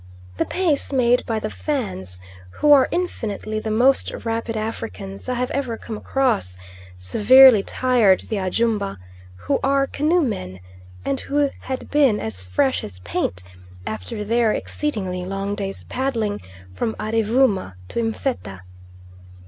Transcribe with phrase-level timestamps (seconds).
[0.37, 2.19] The pace made by the Fans,
[2.49, 6.57] who are infinitely the most rapid Africans I have ever come across,
[6.97, 8.97] severely tired the Ajumba,
[9.35, 10.59] who are canoe men,
[11.05, 13.43] and who had been as fresh as paint,
[13.85, 16.41] after their exceedingly long day's paddling
[16.73, 18.61] from Arevooma to M'fetta.